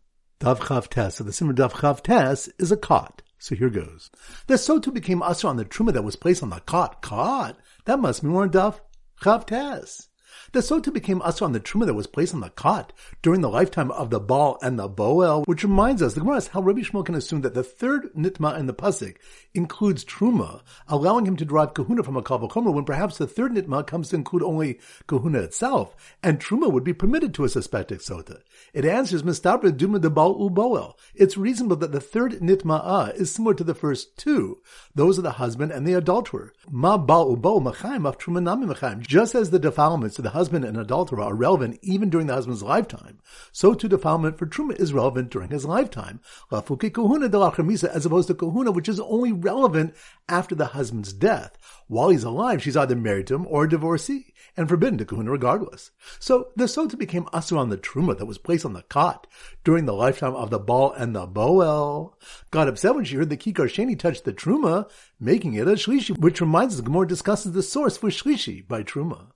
Daf 0.40 0.58
Chav 0.58 0.88
Tes. 0.88 1.14
So 1.14 1.24
the 1.24 1.32
Simmer 1.32 1.52
Daf 1.52 1.70
Chav 1.70 2.02
Tes 2.02 2.48
is 2.58 2.72
a 2.72 2.76
cot. 2.76 3.22
So 3.38 3.54
here 3.54 3.70
goes. 3.70 4.10
The 4.48 4.54
Sota 4.54 4.92
became 4.92 5.22
usher 5.22 5.46
on 5.46 5.56
the 5.56 5.64
truma 5.64 5.92
that 5.92 6.02
was 6.02 6.16
placed 6.16 6.42
on 6.42 6.50
the 6.50 6.60
cot. 6.60 7.00
Cot? 7.00 7.56
That 7.84 8.00
must 8.00 8.22
mean 8.24 8.32
we're 8.32 8.44
in 8.44 8.50
Daf 8.50 8.80
Chav 9.20 9.46
Tes. 9.46 10.08
The 10.52 10.60
sota 10.60 10.92
became 10.92 11.22
usher 11.22 11.46
on 11.46 11.52
the 11.52 11.60
truma 11.60 11.86
that 11.86 11.94
was 11.94 12.06
placed 12.06 12.34
on 12.34 12.40
the 12.40 12.50
cot 12.50 12.92
during 13.22 13.40
the 13.40 13.48
lifetime 13.48 13.90
of 13.90 14.10
the 14.10 14.20
Baal 14.20 14.58
and 14.60 14.78
the 14.78 14.86
Boel, 14.86 15.46
which 15.46 15.62
reminds 15.62 16.02
us, 16.02 16.12
the 16.12 16.20
Gemara 16.20 16.42
how 16.52 16.60
Rabbi 16.60 16.80
Shmuel 16.80 17.06
can 17.06 17.14
assume 17.14 17.40
that 17.40 17.54
the 17.54 17.62
third 17.62 18.12
nitma 18.14 18.58
in 18.58 18.66
the 18.66 18.74
pasuk 18.74 19.16
includes 19.54 20.04
truma, 20.04 20.60
allowing 20.88 21.24
him 21.24 21.36
to 21.36 21.46
derive 21.46 21.72
kahuna 21.72 22.02
from 22.02 22.18
a 22.18 22.22
kavachomer, 22.22 22.70
when 22.70 22.84
perhaps 22.84 23.16
the 23.16 23.26
third 23.26 23.52
nitma 23.52 23.86
comes 23.86 24.10
to 24.10 24.16
include 24.16 24.42
only 24.42 24.78
kahuna 25.06 25.38
itself, 25.38 25.96
and 26.22 26.38
truma 26.38 26.70
would 26.70 26.84
be 26.84 26.92
permitted 26.92 27.32
to 27.32 27.44
a 27.44 27.48
suspected 27.48 28.00
sota. 28.00 28.42
It 28.74 28.84
answers 28.84 29.22
mistabra 29.22 29.74
duma 29.74 30.00
de 30.00 30.10
Baal 30.10 30.36
u 30.38 30.50
Boel. 30.50 30.92
It's 31.14 31.38
reasonable 31.38 31.76
that 31.76 31.92
the 31.92 32.00
third 32.00 32.32
nitma'a 32.40 32.80
ah, 32.84 33.06
is 33.14 33.32
similar 33.32 33.54
to 33.54 33.64
the 33.64 33.74
first 33.74 34.18
two. 34.18 34.58
Those 34.94 35.18
are 35.18 35.22
the 35.22 35.32
husband 35.32 35.72
and 35.72 35.86
the 35.86 35.94
adulterer. 35.94 36.50
Ma 36.70 36.98
Baal 36.98 37.30
u 37.30 37.36
Boel 37.38 37.62
machayim 37.62 38.06
of 38.06 38.18
truma 38.18 38.42
nami 38.42 38.66
machayim. 38.66 39.00
Just 39.00 39.34
as 39.34 39.48
the 39.48 39.58
defilements 39.58 40.18
of 40.18 40.24
the 40.24 40.30
husband 40.30 40.41
and 40.50 40.76
adulterer 40.76 41.22
are 41.22 41.34
relevant 41.34 41.78
even 41.82 42.10
during 42.10 42.26
the 42.26 42.34
husband's 42.34 42.62
lifetime, 42.62 43.20
so 43.52 43.74
too 43.74 43.88
defilement 43.88 44.38
for 44.38 44.46
truma 44.46 44.74
is 44.80 44.92
relevant 44.92 45.30
during 45.30 45.50
his 45.50 45.64
lifetime. 45.64 46.20
Lafuke 46.50 46.90
kohuna 46.90 47.30
de 47.30 47.38
la 47.38 47.52
as 47.90 48.06
opposed 48.06 48.28
to 48.28 48.34
kahuna, 48.34 48.70
which 48.70 48.88
is 48.88 48.98
only 49.00 49.32
relevant 49.32 49.94
after 50.28 50.54
the 50.54 50.66
husband's 50.66 51.12
death. 51.12 51.56
While 51.86 52.08
he's 52.08 52.24
alive, 52.24 52.62
she's 52.62 52.76
either 52.76 52.96
married 52.96 53.26
to 53.26 53.34
him 53.34 53.46
or 53.46 53.64
a 53.64 53.68
divorcee, 53.68 54.32
and 54.56 54.68
forbidden 54.68 54.98
to 54.98 55.04
kahuna 55.04 55.30
regardless. 55.30 55.90
So 56.18 56.48
the 56.56 56.64
sota 56.64 56.98
became 56.98 57.24
asur 57.26 57.58
on 57.58 57.68
the 57.68 57.78
truma 57.78 58.16
that 58.18 58.26
was 58.26 58.38
placed 58.38 58.64
on 58.64 58.72
the 58.72 58.82
cot 58.82 59.26
during 59.64 59.86
the 59.86 59.94
lifetime 59.94 60.34
of 60.34 60.50
the 60.50 60.58
Baal 60.58 60.92
and 60.92 61.14
the 61.14 61.26
Boel. 61.26 62.14
Got 62.50 62.68
upset 62.68 62.94
when 62.94 63.04
she 63.04 63.16
heard 63.16 63.30
the 63.30 63.36
Kikar 63.36 63.68
Sheni 63.68 63.98
touch 63.98 64.22
the 64.22 64.32
truma, 64.32 64.90
making 65.20 65.54
it 65.54 65.68
a 65.68 65.72
shlishi, 65.72 66.16
which 66.18 66.40
reminds 66.40 66.74
us 66.74 66.80
Gemara 66.80 67.06
discusses 67.06 67.52
the 67.52 67.62
source 67.62 67.96
for 67.96 68.10
shlishi 68.10 68.66
by 68.66 68.82
truma. 68.82 69.31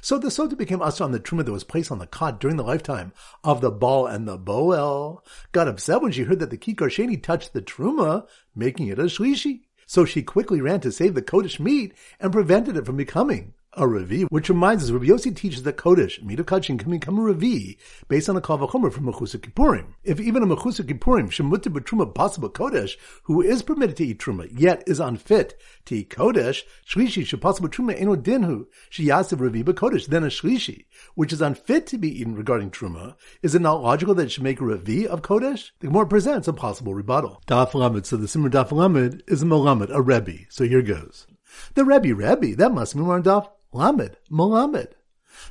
So 0.00 0.18
the 0.18 0.28
sota 0.28 0.56
became 0.56 0.80
asr 0.80 1.04
on 1.04 1.12
the 1.12 1.20
truma 1.20 1.44
that 1.44 1.52
was 1.52 1.64
placed 1.64 1.90
on 1.90 1.98
the 1.98 2.06
cot 2.06 2.40
during 2.40 2.56
the 2.56 2.64
lifetime 2.64 3.12
of 3.44 3.60
the 3.60 3.70
Baal 3.70 4.06
and 4.06 4.26
the 4.26 4.38
Boel. 4.38 5.22
Got 5.52 5.68
upset 5.68 6.02
when 6.02 6.12
she 6.12 6.22
heard 6.22 6.38
that 6.40 6.50
the 6.50 6.58
Kikar 6.58 6.88
Sheni 6.88 7.22
touched 7.22 7.52
the 7.52 7.62
truma, 7.62 8.26
making 8.54 8.88
it 8.88 8.98
a 8.98 9.04
shlishi. 9.04 9.62
So 9.86 10.04
she 10.04 10.22
quickly 10.22 10.60
ran 10.60 10.80
to 10.80 10.92
save 10.92 11.14
the 11.14 11.22
Kodesh 11.22 11.58
meat 11.58 11.94
and 12.20 12.32
prevented 12.32 12.76
it 12.76 12.86
from 12.86 12.96
becoming 12.96 13.54
a 13.80 13.84
Revi, 13.84 14.26
which 14.28 14.50
reminds 14.50 14.84
us, 14.84 14.90
Rabbi 14.90 15.06
Yossi 15.06 15.34
teaches 15.34 15.62
that 15.62 15.78
Kodesh, 15.78 16.22
Mida 16.22 16.44
Kachin, 16.44 16.78
can 16.78 16.90
become 16.90 17.18
a 17.18 17.22
Revi 17.22 17.78
based 18.08 18.28
on 18.28 18.36
a 18.36 18.40
Kavachomer 18.40 18.92
from 18.92 19.06
Mechusa 19.06 19.38
Kippurim. 19.38 19.94
If 20.04 20.20
even 20.20 20.42
a 20.42 20.46
Mechusa 20.46 20.84
Kippurim, 20.84 21.30
Shemutter 21.30 21.72
B'Truma 21.72 22.14
possible 22.14 22.50
Kodesh, 22.50 22.96
who 23.22 23.40
is 23.40 23.62
permitted 23.62 23.96
to 23.96 24.04
eat 24.04 24.18
Truma, 24.18 24.48
yet 24.52 24.84
is 24.86 25.00
unfit 25.00 25.58
to 25.86 25.96
eat 25.96 26.10
Kodesh, 26.10 26.62
Shlishi, 26.86 27.24
Shepassable 27.24 27.70
Truma, 27.70 27.98
Eno 27.98 28.16
Dinhu, 28.16 28.66
Shiyasav 28.90 29.38
Revi 29.38 29.64
Kodesh, 29.64 30.06
then 30.06 30.24
a 30.24 30.28
Shlishi, 30.28 30.84
which 31.14 31.32
is 31.32 31.40
unfit 31.40 31.86
to 31.86 31.96
be 31.96 32.20
eaten 32.20 32.34
regarding 32.34 32.70
Truma, 32.70 33.16
is 33.42 33.54
it 33.54 33.62
not 33.62 33.82
logical 33.82 34.14
that 34.14 34.24
it 34.24 34.32
should 34.32 34.44
make 34.44 34.60
a 34.60 34.64
Revi 34.64 35.06
of 35.06 35.22
Kodesh? 35.22 35.70
The 35.80 35.86
Gemara 35.86 36.06
presents 36.06 36.48
a 36.48 36.52
possible 36.52 36.92
rebuttal. 36.92 37.40
Daf 37.46 37.72
Lamed, 37.72 38.04
so 38.04 38.18
the 38.18 38.28
Simmer 38.28 38.50
Daf 38.50 38.72
Lamed 38.72 39.22
is 39.26 39.42
a 39.42 39.46
Melamed, 39.46 39.88
a 39.90 40.02
Rebbe. 40.02 40.44
So 40.50 40.64
here 40.64 40.82
goes. 40.82 41.26
The 41.74 41.84
Rebbe, 41.84 42.14
Rebbe, 42.14 42.56
that 42.56 42.72
must 42.72 42.94
be 42.94 43.00
more 43.00 43.20
Daf 43.20 43.48
Lamed, 43.72 44.16
Melamed. 44.28 44.94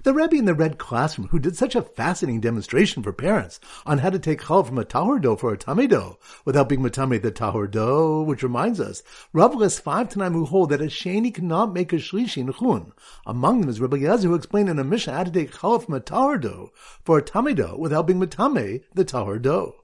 The 0.03 0.13
Rebbe 0.13 0.35
in 0.35 0.43
the 0.43 0.53
red 0.53 0.77
classroom 0.77 1.29
who 1.29 1.39
did 1.39 1.55
such 1.55 1.73
a 1.73 1.81
fascinating 1.81 2.41
demonstration 2.41 3.01
for 3.01 3.13
parents 3.13 3.61
on 3.85 3.99
how 3.99 4.09
to 4.09 4.19
take 4.19 4.41
chal 4.41 4.61
from 4.65 4.77
a 4.77 4.83
tahor 4.83 5.21
dough 5.21 5.37
for 5.37 5.53
a 5.53 5.57
tamei 5.57 5.87
dough 5.87 6.19
without 6.43 6.67
being 6.67 6.81
matame 6.81 7.21
the 7.21 7.31
tahor 7.31 7.71
dough, 7.71 8.21
which 8.21 8.43
reminds 8.43 8.81
us, 8.81 9.03
Rav 9.31 9.55
lists 9.55 9.79
five 9.79 10.09
Tanaim 10.09 10.33
who 10.33 10.43
hold 10.43 10.71
that 10.71 10.81
a 10.81 10.87
sheni 10.87 11.33
cannot 11.33 11.71
make 11.71 11.93
a 11.93 11.95
shlishi 11.95 12.39
in 12.39 12.51
chun. 12.51 12.91
Among 13.25 13.61
them 13.61 13.69
is 13.69 13.79
Rabbi 13.79 13.99
Yezer 13.99 14.23
who 14.23 14.35
explained 14.35 14.67
in 14.67 14.79
a 14.79 14.83
Mishnah 14.83 15.13
how 15.13 15.23
to 15.23 15.31
take 15.31 15.57
chal 15.57 15.79
from 15.79 15.93
a 15.93 16.01
tahor 16.01 16.41
dough 16.41 16.73
for 17.05 17.19
a 17.19 17.23
tamei 17.23 17.55
dough 17.55 17.77
without 17.79 18.05
being 18.05 18.19
matame 18.19 18.83
the 18.93 19.05
tahor 19.05 19.41
dough. 19.41 19.75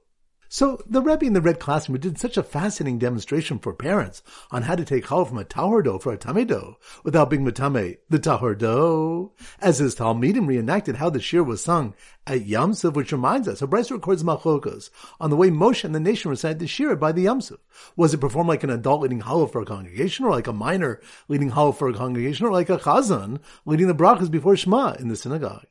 So 0.48 0.80
the 0.86 1.02
Rebbe 1.02 1.24
in 1.24 1.32
the 1.32 1.40
red 1.40 1.58
classroom 1.58 1.98
did 1.98 2.18
such 2.18 2.36
a 2.36 2.42
fascinating 2.42 2.98
demonstration 2.98 3.58
for 3.58 3.72
parents 3.72 4.22
on 4.50 4.62
how 4.62 4.76
to 4.76 4.84
take 4.84 5.06
chal 5.06 5.24
from 5.24 5.38
a 5.38 5.44
tahor 5.44 5.82
dough 5.82 5.98
for 5.98 6.12
a 6.12 6.18
tamei 6.18 6.46
dough 6.46 6.76
without 7.02 7.30
being 7.30 7.44
matame 7.44 7.98
the 8.08 8.18
tahor 8.18 8.56
dough, 8.56 9.32
as 9.60 9.78
his 9.78 9.96
Talmidim 9.96 10.46
reenacted 10.46 10.96
how 10.96 11.10
the 11.10 11.20
shir 11.20 11.42
was 11.42 11.62
sung 11.62 11.94
at 12.26 12.46
Yamsuf, 12.46 12.94
which 12.94 13.12
reminds 13.12 13.48
us, 13.48 13.60
Brisa 13.60 13.92
records 13.92 14.22
machlokas 14.22 14.90
on 15.20 15.30
the 15.30 15.36
way 15.36 15.50
Moshe 15.50 15.84
and 15.84 15.94
the 15.94 16.00
nation 16.00 16.30
recited 16.30 16.58
the 16.58 16.66
shir 16.66 16.94
by 16.96 17.12
the 17.12 17.24
Yamsuf. 17.26 17.58
Was 17.96 18.14
it 18.14 18.18
performed 18.18 18.48
like 18.48 18.62
an 18.62 18.70
adult 18.70 19.02
leading 19.02 19.22
halal 19.22 19.50
for 19.50 19.60
a 19.60 19.66
congregation, 19.66 20.24
or 20.24 20.30
like 20.30 20.46
a 20.46 20.52
minor 20.52 21.00
leading 21.28 21.50
halal 21.50 21.76
for 21.76 21.88
a 21.88 21.94
congregation, 21.94 22.46
or 22.46 22.52
like 22.52 22.70
a 22.70 22.78
chazan 22.78 23.40
leading 23.64 23.88
the 23.88 23.94
brachas 23.94 24.30
before 24.30 24.56
Shema 24.56 24.92
in 24.92 25.08
the 25.08 25.16
synagogue? 25.16 25.66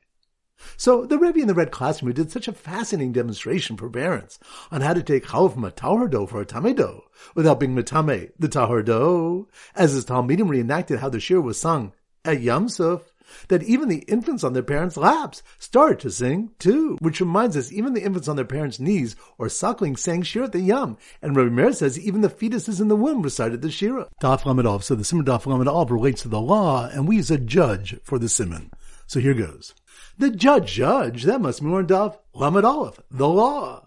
So 0.78 1.06
the 1.06 1.18
Rebbe 1.18 1.40
in 1.40 1.48
the 1.48 1.54
red 1.54 1.72
classroom 1.72 2.14
did 2.14 2.32
such 2.32 2.48
a 2.48 2.54
fascinating 2.54 3.12
demonstration 3.14 3.78
for 3.78 3.90
parents 3.90 4.40
on 4.72 4.82
how 4.82 4.94
to 4.94 5.04
take 5.04 5.28
chal 5.28 5.50
from 5.50 5.64
a 5.64 5.72
tahor 5.72 6.10
dough 6.10 6.26
for 6.26 6.42
a 6.42 6.46
tamei 6.46 6.76
dough 6.76 7.04
without 7.34 7.60
being 7.60 7.76
metame 7.76 8.32
the 8.38 8.50
tahor 8.50 8.84
dough, 8.84 9.48
as 9.76 9.94
his 9.94 10.06
Talmidim 10.06 10.50
reenacted 10.50 11.00
how 11.00 11.10
the 11.10 11.20
shir 11.20 11.42
was 11.42 11.60
sung 11.60 11.94
at 12.24 12.40
Yamsuf, 12.40 13.02
that 13.48 13.64
even 13.64 13.90
the 13.90 14.04
infants 14.08 14.44
on 14.44 14.54
their 14.54 14.64
parents' 14.64 14.98
laps 14.98 15.42
started 15.58 16.00
to 16.00 16.12
sing 16.12 16.52
too, 16.60 16.98
which 17.00 17.20
reminds 17.20 17.58
us 17.58 17.72
even 17.72 17.94
the 17.94 18.04
infants 18.04 18.28
on 18.28 18.36
their 18.36 18.46
parents' 18.46 18.80
knees 18.80 19.16
or 19.38 19.50
suckling 19.50 19.96
sang 19.96 20.22
shir 20.22 20.44
at 20.44 20.52
the 20.52 20.60
yam, 20.60 20.98
and 21.22 21.36
Rabbi 21.36 21.50
Meir 21.50 21.74
says 21.74 22.00
even 22.00 22.22
the 22.22 22.30
fetuses 22.30 22.80
in 22.80 22.88
the 22.88 22.96
womb 22.96 23.22
recited 23.22 23.62
the 23.62 23.72
shira. 23.72 24.08
Daf 24.22 24.46
Lamed 24.46 24.84
So 24.84 24.96
the 24.96 25.04
Simon 25.04 25.26
Daf 25.26 25.46
Lamed 25.46 25.92
relates 25.92 26.22
to 26.24 26.28
the 26.28 26.42
law, 26.42 26.88
and 26.88 27.08
we 27.08 27.18
use 27.18 27.32
a 27.32 27.38
judge 27.38 28.00
for 28.04 28.20
the 28.20 28.30
Simon. 28.30 28.72
So 29.08 29.20
here 29.20 29.34
goes. 29.34 29.74
The 30.18 30.30
judge, 30.30 30.72
judge, 30.72 31.24
that 31.24 31.42
must 31.42 31.60
be 31.60 31.66
more 31.66 31.84
Daf 31.84 32.18
Lamed 32.34 32.64
Aleph, 32.64 33.02
the 33.12 33.28
law. 33.28 33.86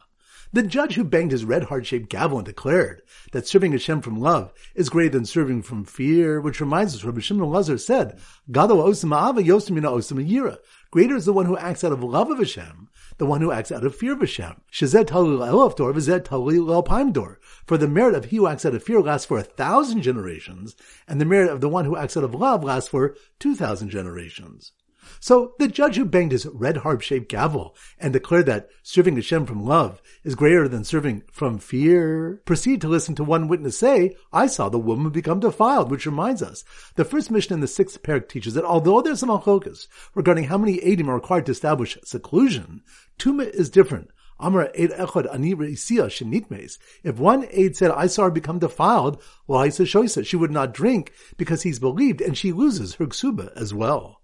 The 0.52 0.62
judge 0.62 0.94
who 0.94 1.04
banged 1.04 1.32
his 1.32 1.46
red 1.46 1.64
heart-shaped 1.64 2.10
gavel 2.10 2.36
and 2.36 2.44
declared 2.44 3.00
that 3.32 3.46
serving 3.48 3.72
Hashem 3.72 4.02
from 4.02 4.20
love 4.20 4.52
is 4.74 4.90
greater 4.90 5.12
than 5.16 5.24
serving 5.24 5.62
from 5.62 5.84
fear, 5.84 6.38
which 6.38 6.60
reminds 6.60 6.94
us, 6.94 7.02
Rabbi 7.02 7.20
Shimon 7.20 7.48
Lazar 7.48 7.78
said, 7.78 8.18
Gado 8.50 8.76
osim 8.76 9.16
ava 9.16 9.42
yosimina 9.42 9.90
osim 9.90 10.22
yira. 10.26 10.58
Greater 10.90 11.16
is 11.16 11.24
the 11.24 11.32
one 11.32 11.46
who 11.46 11.56
acts 11.56 11.82
out 11.82 11.92
of 11.92 12.02
love 12.02 12.30
of 12.30 12.38
Hashem, 12.38 12.88
the 13.16 13.26
one 13.26 13.40
who 13.40 13.50
acts 13.50 13.72
out 13.72 13.86
of 13.86 13.96
fear 13.96 14.12
of 14.12 14.20
Hashem. 14.20 14.60
Shazet 14.70 15.06
talil 15.06 15.38
elaf 15.38 15.76
dor, 15.76 15.94
v'zet 15.94 16.24
talil 16.24 16.82
alpaim 16.82 17.10
dor. 17.10 17.40
For 17.64 17.78
the 17.78 17.88
merit 17.88 18.14
of 18.14 18.26
he 18.26 18.36
who 18.36 18.48
acts 18.48 18.66
out 18.66 18.74
of 18.74 18.82
fear 18.82 19.00
lasts 19.00 19.26
for 19.26 19.38
a 19.38 19.42
thousand 19.42 20.02
generations, 20.02 20.76
and 21.06 21.20
the 21.20 21.24
merit 21.24 21.50
of 21.50 21.62
the 21.62 21.70
one 21.70 21.86
who 21.86 21.96
acts 21.96 22.18
out 22.18 22.24
of 22.24 22.34
love 22.34 22.62
lasts 22.62 22.90
for 22.90 23.16
two 23.38 23.54
thousand 23.54 23.88
generations. 23.88 24.72
So 25.20 25.54
the 25.58 25.68
judge 25.68 25.96
who 25.96 26.04
banged 26.04 26.32
his 26.32 26.46
red 26.46 26.78
harp-shaped 26.78 27.28
gavel 27.28 27.76
and 27.98 28.12
declared 28.12 28.46
that 28.46 28.68
serving 28.82 29.16
Hashem 29.16 29.46
from 29.46 29.64
love 29.64 30.00
is 30.24 30.34
greater 30.34 30.68
than 30.68 30.84
serving 30.84 31.24
from 31.30 31.58
fear 31.58 32.42
proceeded 32.44 32.80
to 32.82 32.88
listen 32.88 33.14
to 33.16 33.24
one 33.24 33.48
witness 33.48 33.78
say, 33.78 34.16
I 34.32 34.46
saw 34.46 34.68
the 34.68 34.78
woman 34.78 35.10
become 35.10 35.40
defiled, 35.40 35.90
which 35.90 36.06
reminds 36.06 36.42
us, 36.42 36.64
the 36.94 37.04
first 37.04 37.30
mission 37.30 37.54
in 37.54 37.60
the 37.60 37.66
sixth 37.66 38.02
parak 38.02 38.28
teaches 38.28 38.54
that 38.54 38.64
although 38.64 39.00
there's 39.00 39.20
some 39.20 39.40
focus 39.40 39.88
regarding 40.14 40.44
how 40.44 40.58
many 40.58 40.78
Adim 40.78 41.08
are 41.08 41.14
required 41.14 41.46
to 41.46 41.52
establish 41.52 41.98
seclusion, 42.04 42.82
Tuma 43.18 43.48
is 43.48 43.70
different. 43.70 44.10
Amar 44.40 44.70
Eid 44.78 44.90
Echad 44.90 45.32
Ani 45.34 45.54
Shenitmes. 45.54 46.78
If 47.02 47.18
one 47.18 47.48
aid 47.50 47.76
said, 47.76 47.90
I 47.90 48.06
saw 48.06 48.24
her 48.24 48.30
become 48.30 48.60
defiled, 48.60 49.20
I 49.52 49.68
said, 49.68 50.26
she 50.26 50.36
would 50.36 50.52
not 50.52 50.72
drink 50.72 51.12
because 51.36 51.62
he's 51.62 51.80
believed 51.80 52.20
and 52.20 52.38
she 52.38 52.52
loses 52.52 52.94
her 52.94 53.06
ksuba 53.06 53.52
as 53.56 53.74
well. 53.74 54.22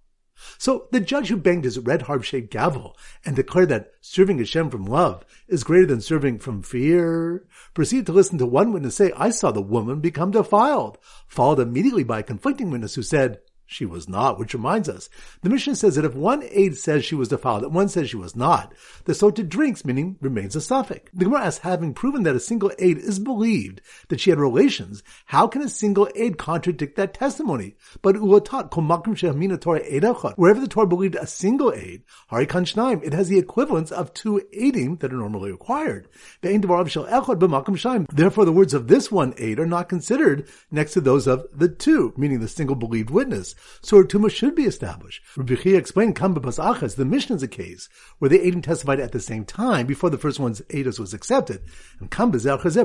So 0.59 0.89
the 0.91 1.01
judge 1.01 1.29
who 1.29 1.37
banged 1.37 1.65
his 1.65 1.79
red 1.79 2.03
harp-shaped 2.03 2.51
gavel 2.51 2.97
and 3.25 3.37
declared 3.37 3.69
that 3.71 3.93
serving 4.01 4.39
Hashem 4.39 4.71
from 4.71 4.85
love 4.85 5.25
is 5.49 5.65
greater 5.65 5.87
than 5.87 6.01
serving 6.01 6.39
from 6.39 6.63
fear 6.63 7.45
proceeded 7.75 8.07
to 8.07 8.13
listen 8.13 8.39
to 8.39 8.47
one 8.47 8.73
witness 8.73 8.97
say, 8.97 9.13
I 9.17 9.31
saw 9.31 9.51
the 9.51 9.63
woman 9.63 10.01
become 10.01 10.31
defiled, 10.31 10.99
followed 11.27 11.61
immediately 11.61 12.05
by 12.05 12.21
a 12.21 12.25
conflicting 12.25 12.71
witness 12.71 12.95
who 12.95 13.03
said, 13.03 13.41
she 13.75 13.85
was 13.85 14.09
not, 14.09 14.39
which 14.39 14.55
reminds 14.55 14.89
us, 14.89 15.11
the 15.43 15.51
Mishnah 15.51 15.75
says 15.75 15.97
that 15.97 16.05
if 16.05 16.15
one 16.15 16.45
aid 16.51 16.77
says 16.77 17.05
she 17.05 17.17
was 17.17 17.27
defiled 17.29 17.65
that 17.65 17.71
one 17.71 17.89
says 17.89 18.09
she 18.09 18.17
was 18.17 18.37
not, 18.37 18.73
the 19.05 19.13
sota 19.13 19.47
drinks, 19.47 19.85
meaning 19.85 20.17
remains 20.21 20.55
a 20.55 20.61
suffix. 20.61 21.11
The 21.13 21.25
Gemara 21.25 21.47
asks, 21.47 21.65
having 21.65 21.93
proven 21.93 22.23
that 22.23 22.37
a 22.37 22.41
single 22.41 22.71
aid 22.79 22.99
is 22.99 23.19
believed 23.19 23.81
that 24.09 24.21
she 24.21 24.31
had 24.31 24.39
relations, 24.39 25.03
how 25.27 25.49
can 25.49 25.61
a 25.61 25.69
single 25.69 26.09
aid 26.15 26.39
contradict 26.39 26.95
that 26.97 27.15
testimony? 27.15 27.75
But 28.01 28.15
ulatat 28.15 28.71
Torah 29.61 30.35
wherever 30.37 30.61
the 30.61 30.69
Torah 30.69 30.87
believed 30.87 31.17
a 31.17 31.27
single 31.27 31.73
aid, 31.73 32.05
harikan 32.31 33.03
it 33.03 33.13
has 33.13 33.29
the 33.29 33.39
equivalence 33.39 33.91
of 33.91 34.15
two 34.15 34.41
aidim 34.57 35.01
that 35.01 35.13
are 35.13 35.17
normally 35.17 35.51
required. 35.51 36.07
Therefore, 36.43 36.85
the 36.85 38.53
words 38.55 38.75
of 38.75 38.87
this 38.87 39.11
one 39.11 39.35
aid 39.37 39.59
are 39.59 39.67
not 39.67 39.89
considered 39.89 40.49
next 40.71 40.93
to 40.93 41.01
those 41.01 41.27
of 41.27 41.47
the 41.53 41.69
two, 41.69 42.13
meaning 42.17 42.39
the 42.39 42.47
single 42.49 42.77
believed 42.77 43.11
witness 43.11 43.57
so 43.83 43.99
her 43.99 44.05
tumah 44.05 44.31
should 44.31 44.55
be 44.55 44.65
established. 44.65 45.23
Rabbi 45.37 45.55
Chia 45.57 45.77
explained 45.77 46.17
Kamba 46.17 46.41
Achas, 46.41 46.97
the 46.97 47.05
Mishnah 47.05 47.37
is 47.37 47.43
a 47.43 47.49
case 47.49 47.89
where 48.19 48.29
the 48.29 48.39
Adim 48.39 48.63
testified 48.63 49.01
at 49.01 49.13
the 49.13 49.21
same 49.21 49.45
time 49.45 49.87
before 49.87 50.11
the 50.11 50.19
first 50.19 50.41
one's 50.41 50.61
Eidos 50.63 50.99
was 50.99 51.15
accepted. 51.15 51.63
And 52.01 52.11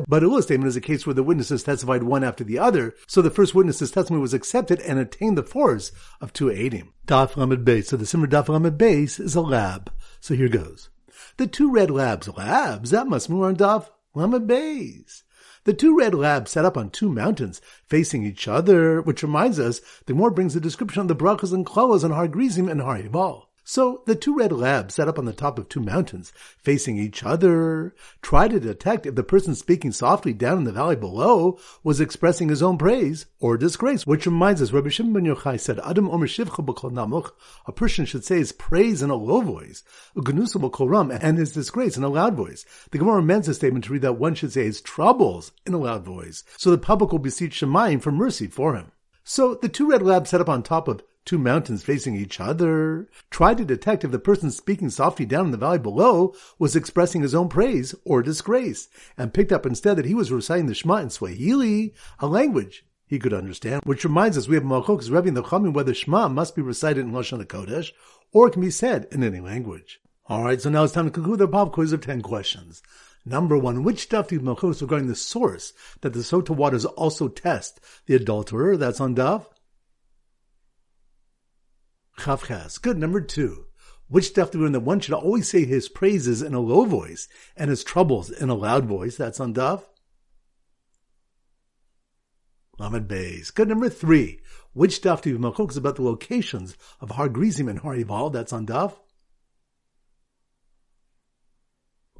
but 0.08 0.22
Ula 0.22 0.44
statement 0.44 0.68
is 0.68 0.76
a 0.76 0.82
case 0.82 1.06
where 1.06 1.14
the 1.14 1.24
witnesses 1.24 1.64
testified 1.64 2.04
one 2.04 2.24
after 2.24 2.44
the 2.44 2.60
other, 2.60 2.96
so 3.08 3.22
the 3.22 3.30
first 3.30 3.56
witness's 3.56 3.92
testimony 3.92 4.22
was 4.22 4.34
accepted 4.34 4.80
and 4.82 5.00
attained 5.00 5.38
the 5.38 5.44
force 5.44 5.92
of 6.22 6.34
two 6.34 6.46
Adim. 6.46 6.90
Daf 7.08 7.36
Lamed 7.38 7.66
Beis. 7.66 7.86
So 7.86 7.98
the 7.98 8.06
Simmer 8.06 8.28
Daf 8.28 8.50
Lamed 8.50 8.78
Beis 8.78 9.20
is 9.20 9.36
a 9.36 9.42
lab. 9.42 9.92
So 10.20 10.36
here 10.36 10.50
goes. 10.50 10.90
The 11.38 11.48
two 11.48 11.72
red 11.72 11.90
labs, 11.90 12.28
labs, 12.28 12.92
that 12.92 13.08
must 13.08 13.30
move 13.30 13.44
on 13.44 13.56
Daf 13.56 13.90
Lamed 14.14 14.50
Beis. 14.50 15.24
The 15.66 15.74
two 15.74 15.98
red 15.98 16.14
labs 16.14 16.52
set 16.52 16.64
up 16.64 16.78
on 16.78 16.90
two 16.90 17.10
mountains 17.10 17.60
facing 17.86 18.24
each 18.24 18.48
other, 18.48 19.02
which 19.02 19.24
reminds 19.24 19.60
us, 19.60 19.82
the 20.06 20.14
more 20.14 20.32
brings 20.32 20.56
a 20.56 20.62
description 20.62 21.02
of 21.02 21.08
the 21.08 21.16
brachas 21.16 21.54
and 21.54 21.66
klalas 21.66 22.04
on 22.04 22.12
Har 22.12 22.28
Grizim 22.28 22.70
and 22.70 22.82
Har 22.82 22.98
Ebal. 22.98 23.49
So 23.72 24.02
the 24.08 24.16
two 24.16 24.36
red 24.36 24.52
labs 24.52 24.96
set 24.96 25.08
up 25.08 25.20
on 25.20 25.26
the 25.26 25.32
top 25.32 25.60
of 25.60 25.70
two 25.70 25.80
mountains, 25.80 26.34
facing 26.58 26.98
each 26.98 27.24
other, 27.24 27.94
try 28.20 28.48
to 28.48 28.60
detect 28.60 29.06
if 29.06 29.14
the 29.14 29.22
person 29.22 29.54
speaking 29.54 29.92
softly 29.92 30.34
down 30.34 30.58
in 30.58 30.64
the 30.64 30.72
valley 30.72 30.96
below 30.96 31.60
was 31.84 32.02
expressing 32.02 32.50
his 32.50 32.64
own 32.64 32.80
praise 32.80 33.28
or 33.40 33.58
disgrace. 33.58 34.08
Which 34.08 34.26
reminds 34.26 34.64
us, 34.64 34.72
Rabbi 34.72 34.90
Shimon 34.90 35.14
ben 35.14 35.26
Yochai 35.26 35.60
said, 35.60 35.80
"Adam 35.82 36.10
omer 36.10 36.26
shivcha 36.26 36.66
namuch." 36.92 37.30
A 37.68 37.72
person 37.72 38.06
should 38.06 38.26
say 38.26 38.38
his 38.38 38.52
praise 38.52 39.04
in 39.04 39.12
a 39.12 39.16
low 39.16 39.42
voice, 39.42 39.84
ugenusa 40.16 40.90
ram, 40.90 41.12
and 41.12 41.38
his 41.38 41.52
disgrace 41.52 41.96
in 41.96 42.04
a 42.04 42.10
loud 42.10 42.34
voice. 42.34 42.66
The 42.90 42.98
Gemara 42.98 43.20
amends 43.20 43.46
the 43.46 43.54
statement 43.54 43.86
to 43.86 43.94
read 43.94 44.02
that 44.02 44.14
one 44.14 44.34
should 44.34 44.52
say 44.52 44.64
his 44.64 44.82
troubles 44.82 45.52
in 45.68 45.76
a 45.76 45.78
loud 45.78 46.04
voice, 46.04 46.44
so 46.58 46.72
the 46.72 46.80
public 46.80 47.12
will 47.12 47.20
beseech 47.20 47.60
Shemayim 47.60 48.02
for 48.02 48.12
mercy 48.12 48.48
for 48.48 48.74
him. 48.74 48.94
So 49.24 49.54
the 49.54 49.70
two 49.70 49.88
red 49.88 50.02
labs 50.02 50.32
set 50.32 50.42
up 50.42 50.50
on 50.50 50.64
top 50.64 50.88
of 50.88 51.04
two 51.30 51.38
mountains 51.38 51.84
facing 51.84 52.16
each 52.16 52.40
other, 52.40 53.08
tried 53.30 53.56
to 53.56 53.64
detect 53.64 54.04
if 54.04 54.10
the 54.10 54.18
person 54.18 54.50
speaking 54.50 54.90
softly 54.90 55.28
down 55.28 55.46
in 55.46 55.52
the 55.52 55.58
valley 55.58 55.78
below 55.78 56.34
was 56.58 56.76
expressing 56.76 57.22
his 57.22 57.36
own 57.36 57.48
praise 57.48 57.94
or 58.04 58.24
disgrace, 58.24 58.88
and 59.16 59.32
picked 59.32 59.52
up 59.52 59.64
instead 59.64 59.96
that 59.96 60.08
he 60.08 60.16
was 60.16 60.32
reciting 60.32 60.66
the 60.66 60.74
Shema 60.74 60.96
in 60.96 61.12
Swahili, 61.12 61.94
a 62.18 62.26
language 62.26 62.84
he 63.06 63.20
could 63.20 63.32
understand, 63.32 63.84
which 63.84 64.04
reminds 64.04 64.40
us 64.40 64.48
we 64.48 64.56
have 64.56 64.64
Malchok's 64.64 65.12
Rebbe 65.12 65.28
in 65.28 65.36
the 65.36 65.44
Chamim 65.44 65.72
whether 65.72 65.94
Shema 65.94 66.30
must 66.30 66.56
be 66.56 66.64
recited 66.64 67.06
in 67.06 67.12
Lashon 67.12 67.46
HaKodesh 67.46 67.92
or 68.32 68.50
can 68.50 68.64
be 68.64 68.72
said 68.72 69.08
in 69.12 69.24
any 69.24 69.40
language. 69.40 70.02
Alright, 70.28 70.62
so 70.62 70.72
now 70.72 70.84
it's 70.84 70.94
time 70.94 71.06
to 71.06 71.12
conclude 71.12 71.38
the 71.38 71.48
pop 71.48 71.74
quiz 71.74 71.94
of 71.94 72.02
10 72.02 72.24
questions. 72.24 72.82
Number 73.24 73.56
one, 73.56 73.84
which 73.84 74.10
daf 74.10 74.30
do 74.30 74.40
Malchus 74.40 74.82
regarding 74.82 75.08
the 75.08 75.16
source 75.16 75.74
that 76.02 76.14
the 76.14 76.22
Sota 76.22 76.50
waters 76.50 76.86
also 76.86 77.28
test 77.28 77.80
the 78.08 78.16
adulterer? 78.16 78.78
That's 78.78 79.00
on 79.00 79.14
daf 79.14 79.46
Chavchas. 82.20 82.82
Good. 82.82 82.98
Number 82.98 83.22
two. 83.22 83.66
Which 84.08 84.28
stuff 84.28 84.52
do 84.52 84.58
we 84.58 84.64
learn 84.64 84.74
that 84.74 84.80
one 84.82 85.00
should 85.00 85.14
always 85.14 85.48
say 85.48 85.66
his 85.66 85.88
praises 85.88 86.42
in 86.42 86.54
a 86.54 86.60
low 86.60 86.86
voice 86.86 87.28
and 87.56 87.70
his 87.70 87.84
troubles 87.84 88.30
in 88.32 88.50
a 88.50 88.56
loud 88.56 88.86
voice? 88.86 89.16
That's 89.16 89.40
on 89.40 89.54
Daf. 89.54 89.84
Lamed 92.80 93.08
Beis. 93.08 93.54
Good. 93.54 93.70
Number 93.70 93.90
three. 93.90 94.40
Which 94.74 94.96
stuff 94.96 95.22
do 95.22 95.30
you 95.30 95.36
have 95.42 95.78
about 95.78 95.96
the 95.96 96.04
locations 96.04 96.76
of 97.02 97.12
Har 97.12 97.30
Grizim 97.30 97.68
and 97.68 97.80
Har 97.80 97.96
Eval? 97.96 98.30
That's 98.30 98.54
on 98.54 98.66
Daf. 98.66 98.94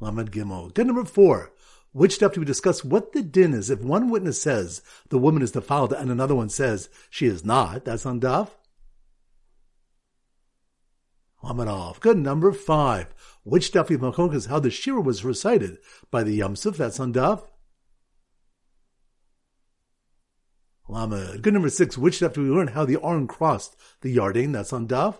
Lamed 0.00 0.30
Gimel. 0.32 0.72
Good. 0.72 0.86
Number 0.86 1.04
four. 1.04 1.52
Which 1.92 2.14
stuff 2.14 2.34
do 2.34 2.40
we 2.40 2.46
discuss 2.46 2.84
what 2.84 3.12
the 3.12 3.22
din 3.22 3.52
is 3.52 3.68
if 3.68 3.80
one 3.80 4.10
witness 4.10 4.40
says 4.40 4.80
the 5.08 5.18
woman 5.18 5.42
is 5.42 5.50
defiled 5.50 5.92
and 5.92 6.08
another 6.08 6.36
one 6.36 6.48
says 6.48 6.88
she 7.10 7.26
is 7.26 7.44
not? 7.44 7.84
That's 7.84 8.06
on 8.06 8.20
Daf. 8.20 8.50
Lamadov. 11.42 12.00
Good. 12.00 12.18
Number 12.18 12.52
five. 12.52 13.14
Which 13.44 13.72
Daf 13.72 13.88
Yimachok 13.88 14.34
is 14.34 14.46
how 14.46 14.60
the 14.60 14.70
Shira 14.70 15.00
was 15.00 15.24
recited 15.24 15.78
by 16.10 16.22
the 16.22 16.38
Yamsuf. 16.38 16.76
That's 16.76 17.00
on 17.00 17.12
Daf. 17.12 17.42
Lamed. 20.88 21.42
Good. 21.42 21.54
Number 21.54 21.70
six. 21.70 21.96
Which 21.96 22.20
Daf 22.20 22.34
do 22.34 22.42
we 22.42 22.50
learn 22.50 22.68
how 22.68 22.84
the 22.84 22.98
Aron 23.02 23.26
crossed 23.26 23.76
the 24.02 24.14
Yarden? 24.14 24.52
That's 24.52 24.72
on 24.72 24.86
Daf. 24.86 25.16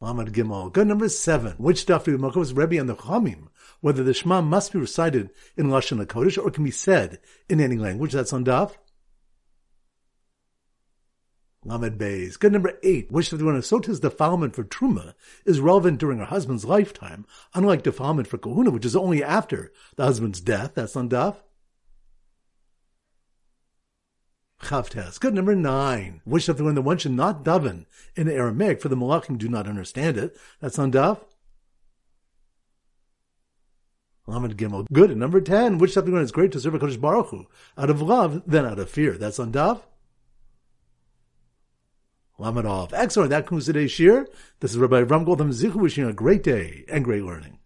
Lamed 0.00 0.32
Gimel. 0.32 0.72
Good. 0.72 0.86
Number 0.86 1.08
seven. 1.08 1.52
Which 1.58 1.86
Daf 1.86 2.04
do 2.04 2.16
we 2.16 2.52
Rebbe 2.52 2.78
and 2.78 2.88
the 2.88 2.94
Chamim? 2.94 3.48
Whether 3.80 4.04
the 4.04 4.14
Shema 4.14 4.42
must 4.42 4.72
be 4.72 4.78
recited 4.78 5.30
in 5.56 5.66
Lashon 5.66 6.04
HaKodesh 6.04 6.38
or 6.38 6.50
can 6.52 6.62
be 6.62 6.70
said 6.70 7.18
in 7.48 7.60
any 7.60 7.76
language. 7.76 8.12
That's 8.12 8.32
on 8.32 8.44
Daf. 8.44 8.76
Lamed 11.64 11.98
Beis. 11.98 12.38
Good 12.38 12.52
number 12.52 12.78
eight. 12.82 13.10
Which 13.12 13.30
the 13.30 13.62
Sota's 13.62 14.00
defilement 14.00 14.56
for 14.56 14.64
Truma 14.64 15.14
is 15.44 15.60
relevant 15.60 15.98
during 15.98 16.18
her 16.18 16.24
husband's 16.24 16.64
lifetime, 16.64 17.24
unlike 17.54 17.82
defilement 17.82 18.26
for 18.26 18.38
Kahuna, 18.38 18.70
which 18.70 18.84
is 18.84 18.96
only 18.96 19.22
after 19.22 19.72
the 19.96 20.04
husband's 20.04 20.40
death. 20.40 20.72
That's 20.74 20.96
on 20.96 21.08
Daf. 21.08 21.36
Chavtes. 24.60 25.18
Good 25.18 25.34
number 25.34 25.54
nine. 25.54 26.20
Which 26.24 26.48
of 26.48 26.56
the 26.56 26.64
one 26.64 26.74
the 26.74 26.82
one 26.82 26.98
should 26.98 27.12
not 27.12 27.44
daven 27.44 27.86
in 28.16 28.28
Aramaic, 28.28 28.80
for 28.80 28.88
the 28.88 28.96
Malachim 28.96 29.38
do 29.38 29.48
not 29.48 29.68
understand 29.68 30.16
it. 30.16 30.36
That's 30.60 30.78
on 30.78 30.92
Daf. 30.92 31.20
Lamed 34.26 34.56
Gimel. 34.56 34.86
Good. 34.92 35.10
And 35.10 35.20
number 35.20 35.40
ten. 35.40 35.78
Which 35.78 35.96
of 35.96 36.06
the 36.06 36.12
one 36.12 36.22
is 36.22 36.32
great 36.32 36.50
to 36.52 36.60
serve 36.60 36.74
a 36.74 36.98
Baruch 36.98 37.28
Hu 37.28 37.46
out 37.78 37.90
of 37.90 38.02
love 38.02 38.42
than 38.46 38.64
out 38.66 38.78
of 38.78 38.90
fear. 38.90 39.12
That's 39.12 39.38
on 39.38 39.52
Daf. 39.52 39.82
Lamed 42.42 42.92
Excellent. 42.92 43.30
That 43.30 43.46
concludes 43.46 43.66
today's 43.66 43.92
shir. 43.92 44.26
This 44.58 44.72
is 44.72 44.78
Rabbi 44.78 45.02
Ram 45.02 45.24
Goldham 45.24 45.50
Zichu 45.50 45.76
wishing 45.76 46.02
you 46.02 46.10
a 46.10 46.12
great 46.12 46.42
day 46.42 46.84
and 46.88 47.04
great 47.04 47.22
learning. 47.22 47.58